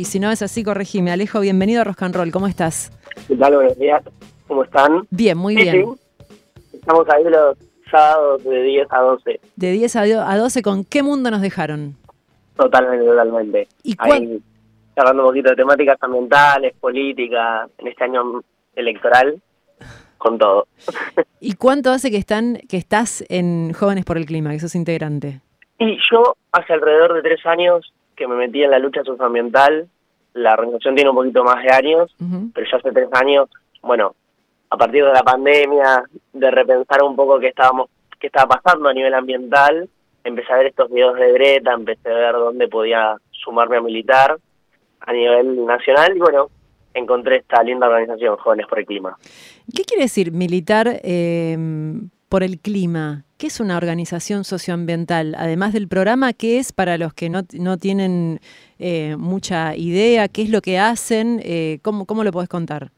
[0.00, 1.12] y si no es así, corregime.
[1.12, 2.90] Alejo, bienvenido a Rock and Roll, ¿cómo estás?
[3.28, 3.54] ¿Qué tal?
[3.54, 4.02] Buenos días,
[4.48, 5.06] ¿cómo están?
[5.10, 5.84] Bien, muy Sí, bien.
[5.94, 6.78] sí.
[6.78, 7.58] Estamos ahí los
[7.90, 11.42] sábados de 10 a 12, De 10 a do- a 12, ¿con qué mundo nos
[11.42, 11.96] dejaron?
[12.56, 13.68] totalmente, totalmente.
[13.82, 14.40] ¿Y Ahí
[14.96, 18.42] hablando un poquito de temáticas ambientales, políticas, en este año
[18.76, 19.40] electoral,
[20.16, 20.66] con todo.
[21.40, 25.40] ¿Y cuánto hace que están que estás en Jóvenes por el Clima, que sos integrante?
[25.78, 29.88] Y yo hace alrededor de tres años que me metí en la lucha socioambiental,
[30.34, 32.14] la organización tiene un poquito más de años,
[32.52, 33.48] pero ya hace tres años,
[33.80, 34.14] bueno,
[34.68, 36.04] a partir de la pandemia,
[36.34, 39.88] de repensar un poco qué estábamos, qué estaba pasando a nivel ambiental,
[40.22, 44.36] empecé a ver estos videos de Greta, empecé a ver dónde podía sumarme a militar
[45.00, 46.50] a nivel nacional y bueno,
[46.92, 49.16] encontré esta linda organización, Jóvenes por el Clima.
[49.74, 51.56] ¿Qué quiere decir militar eh,
[52.30, 53.24] por el clima?
[53.36, 55.34] ¿Qué es una organización socioambiental?
[55.36, 58.40] Además del programa, ¿qué es para los que no, no tienen
[58.78, 60.28] eh, mucha idea?
[60.28, 61.40] ¿Qué es lo que hacen?
[61.44, 62.92] Eh, ¿cómo, ¿Cómo lo podés contar?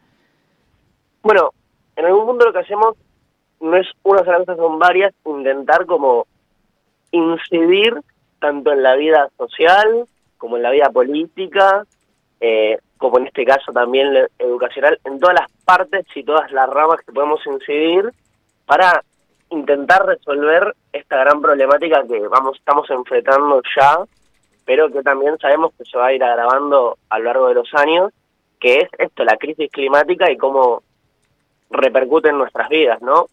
[1.23, 1.51] Bueno,
[1.97, 2.95] en algún punto lo que hacemos
[3.61, 6.27] no es una sola cosa, son varias, intentar como
[7.11, 7.95] incidir
[8.39, 10.05] tanto en la vida social
[10.37, 11.87] como en la vida política,
[12.41, 17.01] eh, como en este caso también educacional, en todas las partes y todas las ramas
[17.07, 18.13] que podemos incidir
[18.67, 19.03] para
[19.53, 23.99] intentar resolver esta gran problemática que vamos estamos enfrentando ya,
[24.65, 27.73] pero que también sabemos que se va a ir agravando a lo largo de los
[27.75, 28.13] años,
[28.61, 30.83] que es esto, la crisis climática y cómo
[31.71, 33.27] repercute en nuestras vidas, ¿no?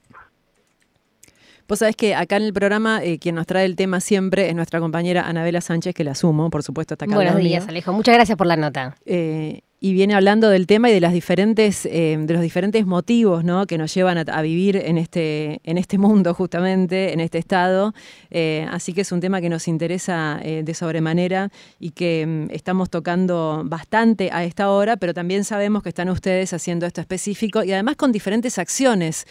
[1.68, 4.56] Vos sabés que acá en el programa eh, quien nos trae el tema siempre es
[4.56, 7.14] nuestra compañera Anabela Sánchez, que la asumo, por supuesto, está acá.
[7.14, 7.70] Buenos días, mío.
[7.70, 7.94] Alejo.
[7.94, 8.96] Muchas gracias por la nota.
[9.06, 13.46] Eh, y viene hablando del tema y de las diferentes, eh, de los diferentes motivos
[13.46, 13.66] ¿no?
[13.66, 17.94] que nos llevan a, a vivir en este, en este mundo, justamente, en este estado.
[18.30, 21.50] Eh, así que es un tema que nos interesa eh, de sobremanera
[21.80, 26.52] y que mm, estamos tocando bastante a esta hora, pero también sabemos que están ustedes
[26.52, 29.26] haciendo esto específico y además con diferentes acciones.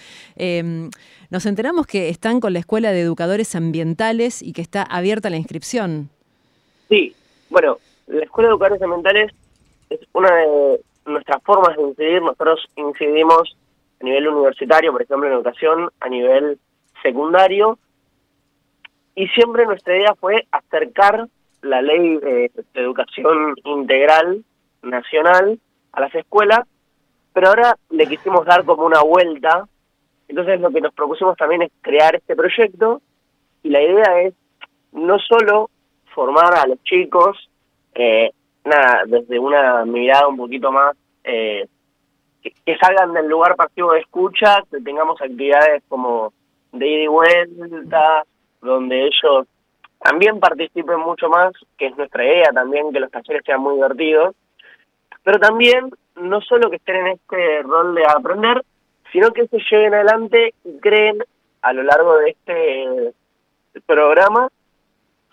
[1.30, 5.36] Nos enteramos que están con la Escuela de Educadores Ambientales y que está abierta la
[5.36, 6.08] inscripción.
[6.88, 7.14] Sí,
[7.50, 9.32] bueno, la Escuela de Educadores Ambientales
[9.90, 12.22] es una de nuestras formas de incidir.
[12.22, 13.56] Nosotros incidimos
[14.00, 16.58] a nivel universitario, por ejemplo, en educación, a nivel
[17.02, 17.78] secundario,
[19.18, 21.26] y siempre nuestra idea fue acercar
[21.62, 24.44] la ley de, educación integral
[24.82, 25.58] nacional
[25.90, 26.60] a las escuelas,
[27.32, 29.66] pero ahora le quisimos dar como una vuelta.
[30.28, 33.02] Entonces lo que nos propusimos también es crear este proyecto
[33.64, 34.34] y la idea es
[34.92, 35.68] no solo
[36.14, 37.50] formar a los chicos,
[37.94, 38.30] eh,
[38.68, 41.66] nada, desde una mirada un poquito más, eh,
[42.42, 46.32] que, salgan del lugar pasivo de escucha, que tengamos actividades como
[46.72, 48.24] de ida y vuelta,
[48.60, 49.46] donde ellos
[50.00, 54.34] también participen mucho más, que es nuestra idea también, que los talleres sean muy divertidos,
[55.24, 58.64] pero también no solo que estén en este rol de aprender,
[59.12, 61.18] sino que se lleven adelante y creen
[61.62, 63.12] a lo largo de este
[63.86, 64.48] programa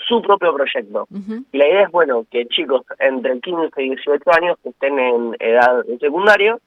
[0.07, 1.07] su propio proyecto.
[1.51, 5.35] Y la idea es, bueno, que chicos entre 15 y 18 años que estén en
[5.39, 6.59] edad de secundario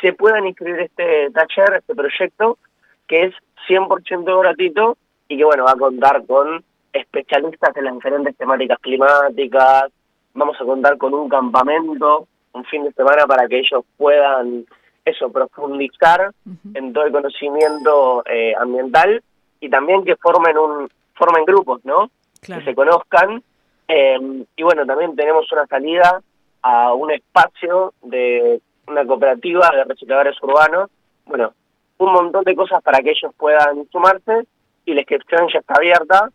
[0.00, 2.58] se puedan inscribir este taller, este proyecto,
[3.06, 3.34] que es
[3.68, 4.96] 100% gratuito
[5.28, 9.90] y que, bueno, va a contar con especialistas en las diferentes temáticas climáticas.
[10.34, 14.66] Vamos a contar con un campamento, un fin de semana para que ellos puedan,
[15.04, 16.30] eso, profundizar
[16.74, 19.22] en todo el conocimiento eh, ambiental
[19.60, 22.10] y también que formen un formen grupos, ¿no?
[22.46, 22.60] Claro.
[22.64, 23.42] que se conozcan.
[23.88, 24.18] eh,
[24.56, 26.20] y bueno, también tenemos una salida
[26.62, 30.90] a un espacio de una cooperativa de recicladores urbanos.
[31.24, 31.52] Bueno,
[31.98, 34.46] un montón de cosas para que ellos puedan sumarse
[34.84, 36.30] y la inscripción ya está abierta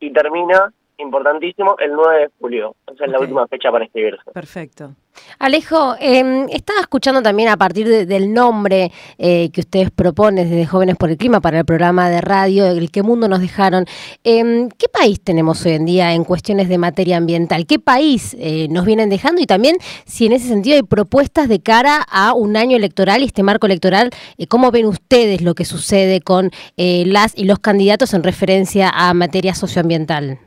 [0.00, 2.74] y termina, importantísimo, el 9 de julio.
[2.94, 4.22] Esa es la última fecha para inscribirse.
[4.32, 4.94] Perfecto.
[5.38, 10.64] Alejo, eh, estaba escuchando también a partir de- del nombre eh, que ustedes proponen desde
[10.64, 13.84] Jóvenes por el Clima para el programa de radio, El qué mundo nos dejaron.
[14.24, 17.66] Eh, ¿Qué país tenemos hoy en día en cuestiones de materia ambiental?
[17.66, 19.42] ¿Qué país eh, nos vienen dejando?
[19.42, 19.76] Y también
[20.06, 23.66] si en ese sentido hay propuestas de cara a un año electoral y este marco
[23.66, 28.22] electoral, eh, ¿cómo ven ustedes lo que sucede con eh, las y los candidatos en
[28.22, 30.38] referencia a materia socioambiental?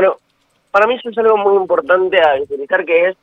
[0.00, 0.16] Bueno,
[0.70, 3.16] para mí eso es algo muy importante a visibilizar que es,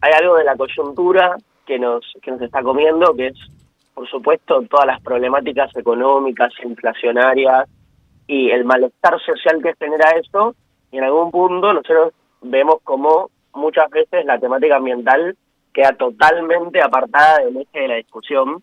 [0.00, 3.38] hay algo de la coyuntura que nos, que nos está comiendo, que es,
[3.94, 7.68] por supuesto, todas las problemáticas económicas, inflacionarias
[8.26, 10.56] y el malestar social que genera eso,
[10.90, 15.36] y en algún punto nosotros vemos como muchas veces la temática ambiental
[15.72, 18.60] queda totalmente apartada del eje de la discusión.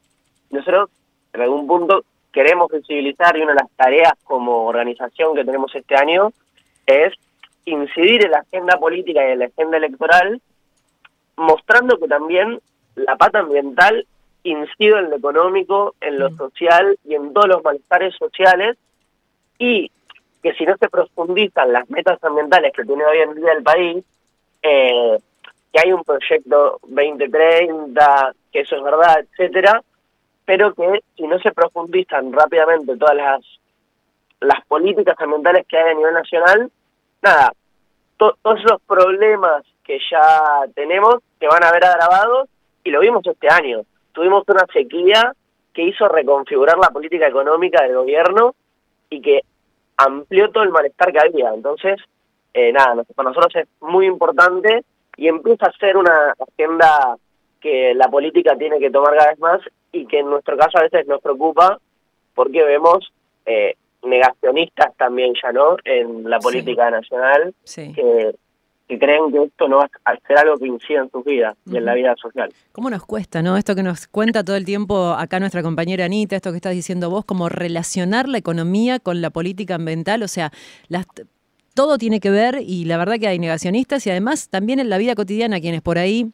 [0.50, 0.90] Nosotros,
[1.32, 2.04] en algún punto,
[2.34, 6.34] queremos visibilizar y una de las tareas como organización que tenemos este año
[6.86, 7.14] es
[7.70, 10.42] incidir en la agenda política y en la agenda electoral
[11.40, 12.60] mostrando que también
[12.96, 14.06] la pata ambiental
[14.44, 16.38] incide en lo económico, en lo mm.
[16.38, 18.78] social y en todos los malestares sociales
[19.58, 19.90] y
[20.44, 24.04] que si no se profundizan las metas ambientales que tiene hoy en día el país,
[24.62, 25.18] eh,
[25.72, 29.82] que hay un proyecto 2030, que eso es verdad, etcétera,
[30.46, 33.42] pero que si no se profundizan rápidamente todas las,
[34.40, 36.72] las políticas ambientales que hay a nivel nacional,
[37.22, 37.54] nada,
[38.20, 42.50] todos los problemas que ya tenemos se van a ver agravados
[42.84, 43.84] y lo vimos este año.
[44.12, 45.34] Tuvimos una sequía
[45.74, 48.56] que hizo reconfigurar la política económica del gobierno
[49.10, 49.42] y que
[49.98, 51.54] amplió todo el malestar que había.
[51.54, 52.00] Entonces,
[52.54, 54.84] eh, nada, para nosotros es muy importante
[55.16, 57.16] y empieza a ser una agenda
[57.62, 59.62] que la política tiene que tomar cada vez más
[59.92, 61.80] y que en nuestro caso a veces nos preocupa
[62.36, 63.12] porque vemos
[63.46, 65.78] eh, negacionistas también ya, ¿no?
[65.84, 68.34] En la política nacional que
[68.90, 71.78] que creen que esto no va a ser algo que incida en sus vidas y
[71.78, 72.52] en la vida social.
[72.72, 73.56] ¿Cómo nos cuesta, no?
[73.56, 77.12] Esto que nos cuenta todo el tiempo acá nuestra compañera Anita, esto que estás diciendo
[77.12, 80.52] vos, como relacionar la economía con la política ambiental, o sea,
[80.88, 81.06] las,
[81.76, 84.98] todo tiene que ver y la verdad que hay negacionistas y además también en la
[84.98, 86.32] vida cotidiana quienes por ahí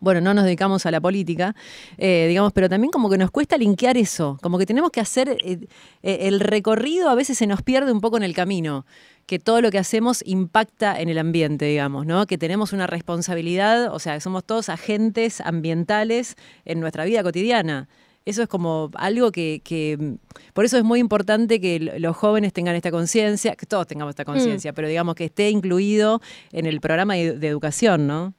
[0.00, 1.54] bueno, no nos dedicamos a la política,
[1.96, 5.28] eh, digamos, pero también como que nos cuesta linkear eso, como que tenemos que hacer,
[5.28, 5.58] eh,
[6.02, 8.84] eh, el recorrido a veces se nos pierde un poco en el camino,
[9.26, 12.26] que todo lo que hacemos impacta en el ambiente, digamos, ¿no?
[12.26, 16.34] Que tenemos una responsabilidad, o sea, que somos todos agentes ambientales
[16.64, 17.88] en nuestra vida cotidiana.
[18.24, 20.16] Eso es como algo que, que,
[20.52, 24.24] por eso es muy importante que los jóvenes tengan esta conciencia, que todos tengamos esta
[24.24, 24.74] conciencia, mm.
[24.74, 26.20] pero digamos que esté incluido
[26.52, 28.34] en el programa de educación, ¿no?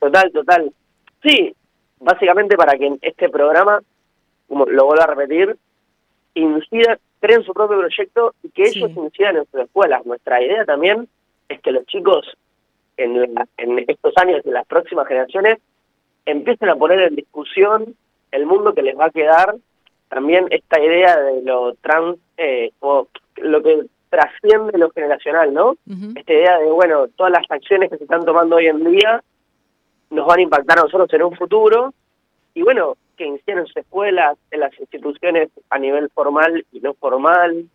[0.00, 0.72] Total, total.
[1.24, 1.54] Sí,
[2.00, 3.80] básicamente para que este programa,
[4.48, 5.56] como lo vuelvo a repetir,
[6.34, 10.04] incida, creen su propio proyecto y que ellos incidan en sus escuelas.
[10.04, 11.08] Nuestra idea también
[11.48, 12.36] es que los chicos
[12.96, 15.58] en, en estos años y en las próximas generaciones
[16.26, 17.94] empiecen a poner en discusión
[18.30, 19.54] el mundo que les va a quedar,
[20.08, 25.76] también esta idea de lo trans, eh, o lo que trasciende lo generacional, ¿no?
[26.14, 29.22] Esta idea de, bueno, todas las acciones que se están tomando hoy en día
[30.14, 31.92] nos van a impactar a nosotros en un futuro
[32.54, 36.94] y bueno, que inciden en sus escuelas, en las instituciones a nivel formal y no
[36.94, 37.66] formal,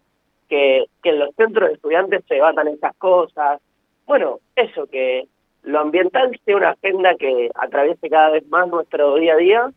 [0.47, 3.61] que, que en los centros de estudiantes se debatan estas cosas.
[4.05, 5.27] Bueno, eso, que
[5.63, 9.71] lo ambiental sea una agenda que atraviese cada vez más nuestro día a día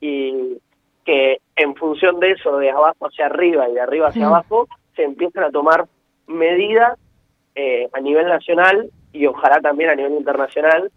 [0.00, 0.58] y
[1.04, 4.66] que en función de eso, de abajo hacia arriba y de arriba hacia abajo,
[4.96, 5.86] se empiecen a tomar
[6.26, 6.98] medidas
[7.54, 10.90] eh, a nivel nacional y ojalá también a nivel internacional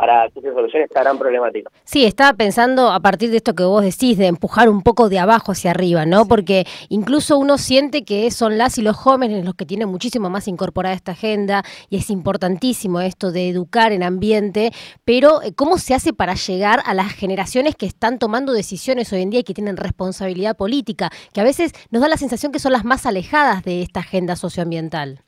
[0.00, 1.70] para que se solucione esta gran problemática.
[1.84, 5.18] Sí, estaba pensando a partir de esto que vos decís, de empujar un poco de
[5.18, 6.24] abajo hacia arriba, ¿no?
[6.24, 10.48] Porque incluso uno siente que son las y los jóvenes los que tienen muchísimo más
[10.48, 14.70] incorporada esta agenda y es importantísimo esto de educar en ambiente,
[15.04, 19.20] pero eh, ¿cómo se hace para llegar a las generaciones que están tomando decisiones hoy
[19.20, 22.58] en día y que tienen responsabilidad política, que a veces nos da la sensación que
[22.58, 25.20] son las más alejadas de esta agenda socioambiental?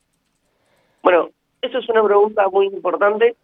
[1.02, 1.28] Bueno,
[1.60, 3.36] eso es una pregunta muy importante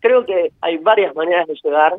[0.00, 1.96] creo que hay varias maneras de llegar.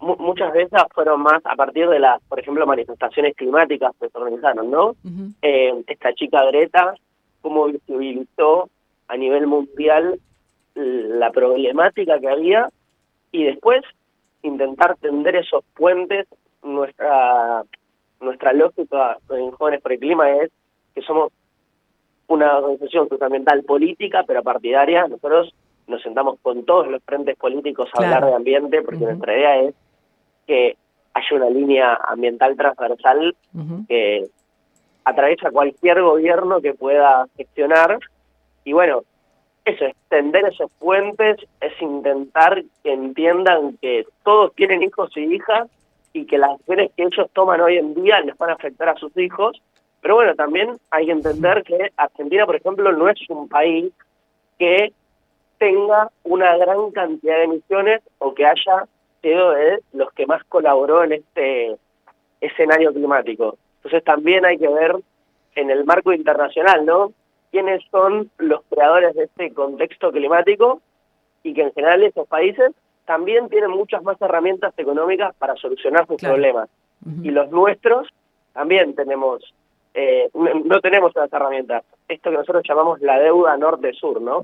[0.00, 4.18] muchas de esas fueron más a partir de las, por ejemplo, manifestaciones climáticas que se
[4.18, 4.96] organizaron, ¿no?
[5.42, 6.94] Eh, esta chica Greta,
[7.40, 8.68] cómo visibilizó
[9.08, 10.18] a nivel mundial
[10.74, 12.70] la problemática que había
[13.30, 13.82] y después
[14.42, 16.26] intentar tender esos puentes.
[16.62, 17.64] Nuestra
[18.20, 20.50] nuestra lógica en Jóvenes por el Clima es
[20.94, 21.32] que somos
[22.28, 25.06] una organización fundamental política, pero partidaria.
[25.08, 25.52] Nosotros
[25.86, 29.74] nos sentamos con todos los frentes políticos a hablar de ambiente, porque nuestra idea es
[30.46, 30.76] que
[31.14, 33.36] haya una línea ambiental transversal
[33.88, 34.28] que
[35.04, 37.98] atraviesa cualquier gobierno que pueda gestionar.
[38.64, 39.02] Y bueno,
[39.64, 45.68] eso, extender esos puentes es intentar que entiendan que todos tienen hijos y hijas
[46.12, 48.96] y que las acciones que ellos toman hoy en día les van a afectar a
[48.96, 49.60] sus hijos.
[50.00, 53.92] Pero bueno, también hay que entender que Argentina, por ejemplo, no es un país
[54.58, 54.92] que
[55.62, 58.84] tenga una gran cantidad de emisiones o que haya
[59.22, 61.76] sido de los que más colaboró en este
[62.40, 63.56] escenario climático.
[63.76, 64.96] Entonces también hay que ver
[65.54, 67.12] en el marco internacional, ¿no?
[67.52, 70.80] ¿Quiénes son los creadores de este contexto climático?
[71.44, 72.72] Y que en general esos países
[73.04, 76.68] también tienen muchas más herramientas económicas para solucionar sus problemas.
[77.22, 78.08] Y los nuestros
[78.52, 79.54] también tenemos,
[79.94, 81.84] eh, no tenemos esas herramientas.
[82.08, 84.42] Esto que nosotros llamamos la deuda norte-sur, ¿no?